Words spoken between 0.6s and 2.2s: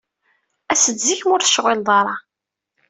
As-d zik ma ur tecɣiled ara.